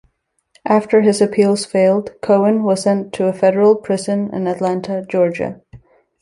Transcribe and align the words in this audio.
After 0.65 1.01
his 1.01 1.21
appeals 1.21 1.63
failed, 1.63 2.19
Cohen 2.23 2.63
was 2.63 2.81
sent 2.81 3.13
to 3.13 3.27
a 3.27 3.33
federal 3.33 3.75
prison 3.75 4.33
in 4.33 4.47
Atlanta, 4.47 5.05
Georgia. 5.07 5.61